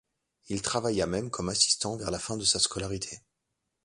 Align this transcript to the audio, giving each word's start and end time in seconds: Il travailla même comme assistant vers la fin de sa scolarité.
Il 0.49 0.63
travailla 0.63 1.05
même 1.05 1.29
comme 1.29 1.49
assistant 1.49 1.95
vers 1.95 2.09
la 2.09 2.17
fin 2.17 2.35
de 2.35 2.43
sa 2.43 2.57
scolarité. 2.57 3.21